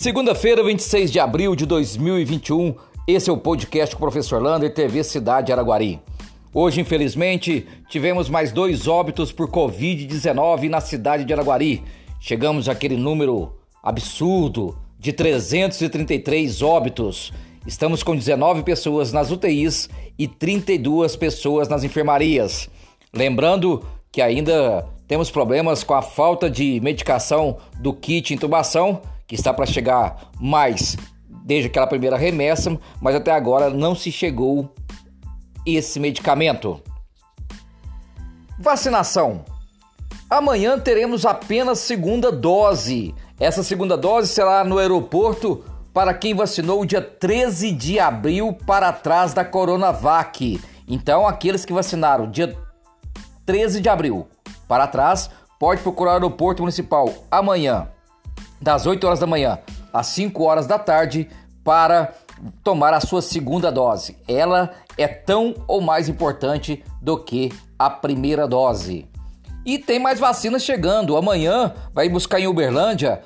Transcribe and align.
Segunda-feira, 0.00 0.64
26 0.64 1.12
de 1.12 1.20
abril 1.20 1.54
de 1.54 1.66
2021, 1.66 2.74
esse 3.06 3.28
é 3.28 3.32
o 3.34 3.36
podcast 3.36 3.94
com 3.94 3.98
o 3.98 4.06
professor 4.06 4.40
Lander, 4.40 4.72
TV 4.72 5.04
Cidade 5.04 5.52
Araguari. 5.52 6.00
Hoje, 6.54 6.80
infelizmente, 6.80 7.66
tivemos 7.86 8.30
mais 8.30 8.50
dois 8.50 8.88
óbitos 8.88 9.30
por 9.30 9.50
Covid-19 9.50 10.70
na 10.70 10.80
cidade 10.80 11.22
de 11.22 11.34
Araguari. 11.34 11.84
Chegamos 12.18 12.66
àquele 12.66 12.96
número 12.96 13.52
absurdo 13.82 14.74
de 14.98 15.12
333 15.12 16.62
óbitos. 16.62 17.30
Estamos 17.66 18.02
com 18.02 18.16
19 18.16 18.62
pessoas 18.62 19.12
nas 19.12 19.30
UTIs 19.30 19.90
e 20.18 20.26
32 20.26 21.14
pessoas 21.14 21.68
nas 21.68 21.84
enfermarias. 21.84 22.70
Lembrando 23.12 23.84
que 24.10 24.22
ainda 24.22 24.82
temos 25.06 25.30
problemas 25.30 25.84
com 25.84 25.92
a 25.92 26.00
falta 26.00 26.48
de 26.48 26.80
medicação 26.80 27.58
do 27.78 27.92
kit 27.92 28.32
intubação 28.32 29.02
que 29.30 29.36
está 29.36 29.54
para 29.54 29.64
chegar 29.64 30.28
mais 30.40 30.96
desde 31.28 31.68
aquela 31.68 31.86
primeira 31.86 32.16
remessa, 32.16 32.76
mas 33.00 33.14
até 33.14 33.30
agora 33.30 33.70
não 33.70 33.94
se 33.94 34.10
chegou 34.10 34.74
esse 35.64 36.00
medicamento. 36.00 36.82
Vacinação. 38.58 39.44
Amanhã 40.28 40.76
teremos 40.80 41.24
apenas 41.24 41.78
segunda 41.78 42.32
dose. 42.32 43.14
Essa 43.38 43.62
segunda 43.62 43.96
dose 43.96 44.26
será 44.26 44.64
no 44.64 44.78
aeroporto 44.78 45.64
para 45.94 46.12
quem 46.12 46.34
vacinou 46.34 46.84
dia 46.84 47.00
13 47.00 47.70
de 47.70 48.00
abril 48.00 48.52
para 48.66 48.92
trás 48.92 49.32
da 49.32 49.44
Coronavac. 49.44 50.60
Então, 50.88 51.24
aqueles 51.24 51.64
que 51.64 51.72
vacinaram 51.72 52.28
dia 52.28 52.58
13 53.46 53.80
de 53.80 53.88
abril 53.88 54.26
para 54.66 54.88
trás, 54.88 55.30
pode 55.56 55.82
procurar 55.82 56.10
o 56.10 56.14
aeroporto 56.14 56.62
municipal 56.62 57.08
amanhã 57.30 57.86
das 58.60 58.86
8 58.86 59.06
horas 59.06 59.18
da 59.18 59.26
manhã 59.26 59.58
às 59.92 60.06
5 60.08 60.42
horas 60.42 60.66
da 60.66 60.78
tarde 60.78 61.28
para 61.64 62.12
tomar 62.64 62.94
a 62.94 63.00
sua 63.00 63.20
segunda 63.20 63.70
dose. 63.70 64.16
Ela 64.26 64.70
é 64.96 65.06
tão 65.06 65.54
ou 65.66 65.80
mais 65.80 66.08
importante 66.08 66.84
do 67.00 67.18
que 67.18 67.52
a 67.78 67.90
primeira 67.90 68.46
dose. 68.46 69.06
E 69.64 69.78
tem 69.78 69.98
mais 69.98 70.18
vacinas 70.18 70.62
chegando. 70.62 71.16
Amanhã 71.16 71.74
vai 71.92 72.08
buscar 72.08 72.40
em 72.40 72.46
Uberlândia, 72.46 73.22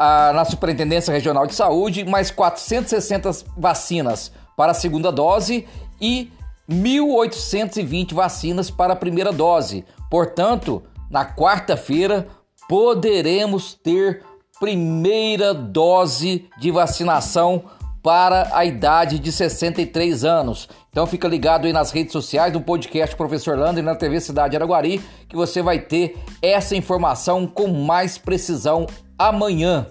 a, 0.00 0.32
na 0.32 0.44
Superintendência 0.44 1.12
Regional 1.12 1.46
de 1.46 1.54
Saúde, 1.54 2.04
mais 2.04 2.30
460 2.30 3.30
vacinas 3.56 4.32
para 4.56 4.72
a 4.72 4.74
segunda 4.74 5.12
dose 5.12 5.66
e 6.00 6.30
1.820 6.68 8.14
vacinas 8.14 8.70
para 8.70 8.94
a 8.94 8.96
primeira 8.96 9.32
dose. 9.32 9.84
Portanto, 10.10 10.82
na 11.10 11.24
quarta-feira 11.24 12.26
poderemos 12.68 13.74
ter 13.74 14.22
primeira 14.58 15.52
dose 15.52 16.48
de 16.58 16.70
vacinação 16.70 17.64
para 18.02 18.50
a 18.52 18.64
idade 18.64 19.18
de 19.18 19.32
63 19.32 20.24
anos. 20.24 20.68
Então 20.90 21.06
fica 21.06 21.26
ligado 21.26 21.66
aí 21.66 21.72
nas 21.72 21.90
redes 21.90 22.12
sociais, 22.12 22.52
no 22.52 22.60
podcast 22.60 23.16
Professor 23.16 23.58
Lander 23.58 23.82
e 23.82 23.86
na 23.86 23.96
TV 23.96 24.20
Cidade 24.20 24.54
Araguari, 24.54 25.00
que 25.28 25.34
você 25.34 25.60
vai 25.60 25.80
ter 25.80 26.16
essa 26.40 26.76
informação 26.76 27.46
com 27.46 27.66
mais 27.66 28.16
precisão 28.16 28.86
amanhã. 29.18 29.88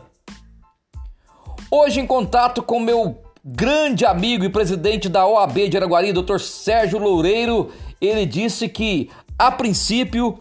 Hoje 1.70 2.00
em 2.00 2.08
contato 2.08 2.64
com 2.64 2.80
meu 2.80 3.22
grande 3.44 4.06
amigo 4.06 4.46
e 4.46 4.50
presidente 4.50 5.10
da 5.10 5.28
OAB 5.28 5.68
de 5.70 5.76
Araguari, 5.76 6.14
Dr. 6.14 6.40
Sérgio 6.40 6.98
Loureiro, 6.98 7.70
ele 8.00 8.26
disse 8.26 8.70
que 8.70 9.10
a 9.38 9.52
princípio 9.52 10.40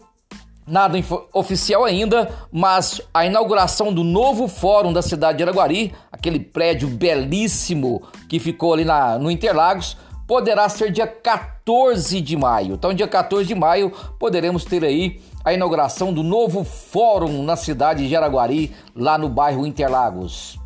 Nada 0.67 0.97
oficial 1.31 1.85
ainda, 1.85 2.27
mas 2.51 2.99
a 3.13 3.23
inauguração 3.23 3.93
do 3.93 4.03
novo 4.03 4.47
fórum 4.47 4.91
da 4.91 5.01
cidade 5.03 5.37
de 5.37 5.43
Araguari, 5.43 5.93
aquele 6.11 6.39
prédio 6.39 6.87
belíssimo 6.87 8.01
que 8.27 8.39
ficou 8.39 8.73
ali 8.73 8.83
na, 8.83 9.19
no 9.19 9.29
Interlagos, 9.29 9.95
poderá 10.27 10.67
ser 10.67 10.91
dia 10.91 11.05
14 11.05 12.19
de 12.19 12.35
maio. 12.35 12.73
Então, 12.73 12.95
dia 12.95 13.07
14 13.07 13.47
de 13.47 13.53
maio, 13.53 13.91
poderemos 14.19 14.65
ter 14.65 14.83
aí 14.83 15.21
a 15.43 15.53
inauguração 15.53 16.11
do 16.11 16.23
novo 16.23 16.63
fórum 16.63 17.43
na 17.43 17.55
cidade 17.55 18.07
de 18.07 18.15
Araguari, 18.15 18.73
lá 18.95 19.19
no 19.19 19.29
bairro 19.29 19.67
Interlagos. 19.67 20.59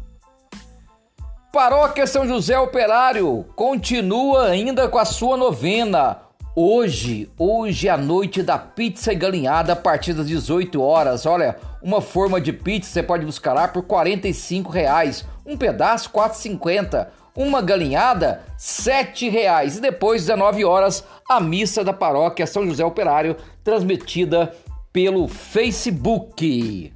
Paróquia 1.52 2.08
São 2.08 2.26
José 2.26 2.58
Operário 2.58 3.46
continua 3.56 4.46
ainda 4.46 4.88
com 4.88 4.98
a 4.98 5.04
sua 5.04 5.36
novena 5.36 6.29
Hoje, 6.62 7.30
hoje 7.38 7.88
é 7.88 7.92
a 7.92 7.96
noite 7.96 8.44
da 8.44 8.58
pizza 8.58 9.14
e 9.14 9.16
galinhada 9.16 9.72
a 9.72 9.76
partir 9.78 10.12
das 10.12 10.28
18 10.28 10.82
horas. 10.82 11.26
Olha, 11.26 11.56
uma 11.82 12.02
forma 12.02 12.42
de 12.42 12.52
pizza 12.52 12.92
você 12.92 13.02
pode 13.02 13.26
buscar 13.26 13.54
lá 13.54 13.66
por 13.66 13.86
R$ 13.86 14.22
reais, 14.70 15.26
um 15.46 15.56
pedaço 15.56 16.10
R$ 16.14 16.20
4,50, 16.20 17.08
uma 17.34 17.62
galinhada 17.62 18.44
R$ 18.58 19.30
reais 19.30 19.78
e 19.78 19.80
depois 19.80 20.24
19 20.24 20.66
horas 20.66 21.02
a 21.30 21.40
missa 21.40 21.82
da 21.82 21.94
paróquia 21.94 22.46
São 22.46 22.68
José 22.68 22.84
Operário 22.84 23.38
transmitida 23.64 24.54
pelo 24.92 25.30
Facebook. 25.30 26.92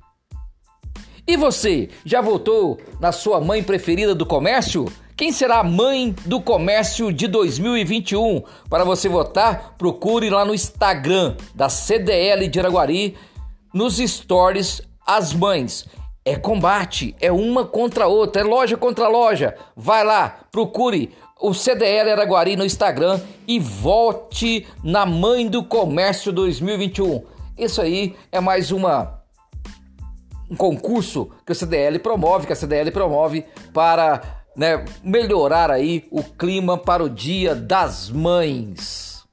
E 1.26 1.38
você, 1.38 1.90
já 2.04 2.20
votou 2.20 2.82
na 3.00 3.14
sua 3.14 3.40
mãe 3.40 3.64
preferida 3.64 4.14
do 4.14 4.26
comércio? 4.26 4.92
Quem 5.16 5.32
será 5.32 5.60
a 5.60 5.64
mãe 5.64 6.16
do 6.26 6.42
comércio 6.42 7.14
de 7.14 7.28
2021? 7.28 8.42
Para 8.68 8.84
você 8.84 9.08
votar, 9.08 9.76
procure 9.78 10.28
lá 10.28 10.44
no 10.44 10.56
Instagram 10.56 11.36
da 11.54 11.70
CDL 11.70 12.48
de 12.48 12.60
Araguari, 12.60 13.16
nos 13.72 13.98
stories 13.98 14.82
As 15.06 15.32
Mães. 15.32 15.86
É 16.26 16.36
combate, 16.36 17.16
é 17.22 17.32
uma 17.32 17.64
contra 17.64 18.08
outra, 18.08 18.42
é 18.42 18.46
loja 18.46 18.76
contra 18.76 19.08
loja. 19.08 19.56
Vai 19.76 20.04
lá, 20.04 20.48
procure 20.52 21.12
o 21.40 21.54
CDL 21.54 22.10
Araguari 22.10 22.56
no 22.56 22.66
Instagram 22.66 23.22
e 23.48 23.60
vote 23.60 24.66
na 24.84 25.06
Mãe 25.06 25.48
do 25.48 25.64
Comércio 25.64 26.32
2021. 26.32 27.24
Isso 27.56 27.82
aí 27.82 28.16
é 28.32 28.40
mais 28.40 28.72
uma 28.72 29.22
um 30.50 30.56
concurso 30.56 31.32
que 31.46 31.52
o 31.52 31.56
CDL 31.56 32.00
promove, 32.00 32.46
que 32.46 32.54
a 32.54 32.56
CDL 32.56 32.92
promove 32.92 33.46
para 33.74 34.43
né, 34.56 34.84
melhorar 35.04 35.72
aí 35.72 36.08
o 36.12 36.24
clima 36.24 36.78
para 36.78 37.04
o 37.04 37.10
Dia 37.10 37.56
das 37.56 38.10
Mães. 38.10 39.24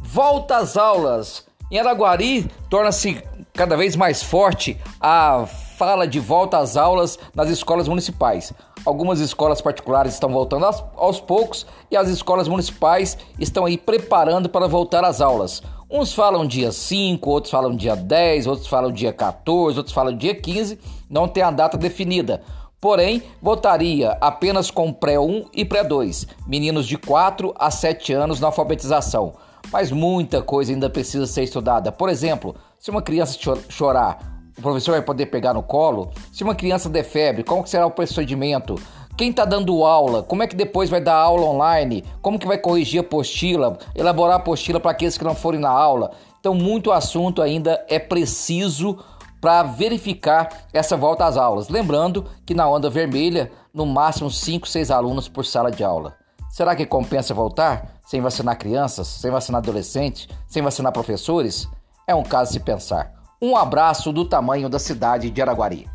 Volta 0.00 0.56
às 0.56 0.76
aulas. 0.76 1.46
Em 1.70 1.78
Araguari 1.78 2.50
torna-se 2.70 3.22
cada 3.52 3.76
vez 3.76 3.94
mais 3.94 4.22
forte 4.22 4.80
a 5.00 5.46
fala 5.76 6.08
de 6.08 6.18
volta 6.18 6.58
às 6.58 6.76
aulas 6.76 7.18
nas 7.34 7.50
escolas 7.50 7.86
municipais. 7.86 8.52
Algumas 8.84 9.20
escolas 9.20 9.60
particulares 9.60 10.14
estão 10.14 10.30
voltando 10.30 10.64
aos, 10.96 11.20
poucos 11.20 11.66
e 11.90 11.96
as 11.96 12.08
escolas 12.08 12.48
municipais 12.48 13.18
estão 13.38 13.64
aí 13.64 13.76
preparando 13.76 14.48
para 14.48 14.66
voltar 14.66 15.04
às 15.04 15.20
aulas. 15.20 15.62
Uns 15.90 16.12
falam 16.12 16.46
dia 16.46 16.72
5, 16.72 17.30
outros 17.30 17.50
falam 17.50 17.76
dia 17.76 17.94
10, 17.94 18.46
outros 18.46 18.66
falam 18.66 18.90
dia 18.90 19.12
14, 19.12 19.78
outros 19.78 19.94
falam 19.94 20.16
dia 20.16 20.34
15, 20.34 20.78
não 21.08 21.28
tem 21.28 21.42
a 21.42 21.50
data 21.50 21.76
definida. 21.78 22.42
Porém, 22.80 23.24
votaria 23.42 24.16
apenas 24.20 24.70
com 24.70 24.92
pré-1 24.92 25.46
e 25.52 25.64
pré-2, 25.64 26.28
meninos 26.46 26.86
de 26.86 26.96
4 26.96 27.52
a 27.58 27.72
7 27.72 28.12
anos 28.12 28.38
na 28.38 28.46
alfabetização. 28.46 29.32
Mas 29.72 29.90
muita 29.90 30.40
coisa 30.42 30.72
ainda 30.72 30.88
precisa 30.88 31.26
ser 31.26 31.42
estudada. 31.42 31.90
Por 31.90 32.08
exemplo, 32.08 32.54
se 32.78 32.88
uma 32.90 33.02
criança 33.02 33.36
chorar, 33.68 34.18
o 34.56 34.62
professor 34.62 34.92
vai 34.92 35.02
poder 35.02 35.26
pegar 35.26 35.54
no 35.54 35.62
colo? 35.62 36.12
Se 36.32 36.44
uma 36.44 36.54
criança 36.54 36.88
der 36.88 37.02
febre, 37.02 37.42
como 37.42 37.66
será 37.66 37.84
o 37.84 37.90
procedimento? 37.90 38.76
Quem 39.16 39.30
está 39.30 39.44
dando 39.44 39.84
aula? 39.84 40.22
Como 40.22 40.44
é 40.44 40.46
que 40.46 40.54
depois 40.54 40.88
vai 40.88 41.00
dar 41.00 41.16
aula 41.16 41.46
online? 41.46 42.04
Como 42.22 42.38
que 42.38 42.46
vai 42.46 42.58
corrigir 42.58 43.00
a 43.00 43.02
apostila? 43.02 43.76
Elaborar 43.92 44.34
a 44.34 44.36
apostila 44.36 44.78
para 44.78 44.92
aqueles 44.92 45.18
que 45.18 45.24
não 45.24 45.34
forem 45.34 45.58
na 45.58 45.68
aula? 45.68 46.12
Então, 46.38 46.54
muito 46.54 46.92
assunto 46.92 47.42
ainda 47.42 47.84
é 47.88 47.98
preciso 47.98 48.96
para 49.40 49.62
verificar 49.62 50.48
essa 50.72 50.96
volta 50.96 51.24
às 51.24 51.36
aulas. 51.36 51.68
Lembrando 51.68 52.24
que 52.44 52.54
na 52.54 52.68
onda 52.68 52.90
vermelha, 52.90 53.50
no 53.72 53.86
máximo 53.86 54.30
5, 54.30 54.68
6 54.68 54.90
alunos 54.90 55.28
por 55.28 55.44
sala 55.44 55.70
de 55.70 55.84
aula. 55.84 56.16
Será 56.50 56.74
que 56.74 56.86
compensa 56.86 57.34
voltar 57.34 58.00
sem 58.06 58.20
vacinar 58.20 58.58
crianças, 58.58 59.06
sem 59.06 59.30
vacinar 59.30 59.60
adolescentes, 59.60 60.28
sem 60.46 60.62
vacinar 60.62 60.92
professores? 60.92 61.68
É 62.06 62.14
um 62.14 62.22
caso 62.22 62.52
se 62.52 62.60
pensar. 62.60 63.12
Um 63.40 63.56
abraço 63.56 64.12
do 64.12 64.24
tamanho 64.24 64.68
da 64.68 64.78
cidade 64.78 65.30
de 65.30 65.42
Araguari. 65.42 65.88